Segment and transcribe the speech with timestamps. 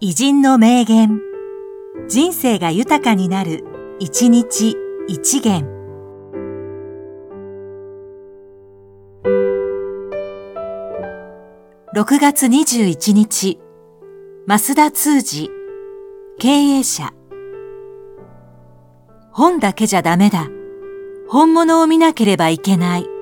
[0.00, 1.20] 偉人の名言。
[2.08, 3.64] 人生が豊かになる、
[3.98, 4.76] 一日
[5.08, 5.66] 一元。
[11.96, 13.58] 6月21日、
[14.46, 15.50] 増田通次、
[16.38, 17.12] 経営者。
[19.32, 20.46] 本だけじゃダメだ。
[21.28, 23.17] 本物を見なければいけない。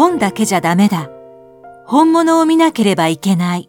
[0.00, 1.10] 本だけじゃダメだ。
[1.86, 3.68] 本物を見なければいけない。